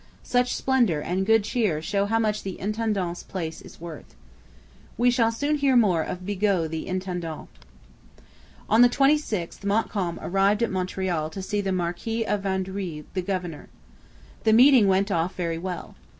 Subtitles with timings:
[0.23, 4.15] Such splendour and good cheer show how much the intendant's place is worth.'
[4.97, 7.47] We shall soon hear more of Bigot the intendant.
[8.67, 13.69] On the 26th Montcalm arrived at Montreal to see the Marquis of Vaudreuil the governor.
[14.43, 15.93] The meeting went off very well.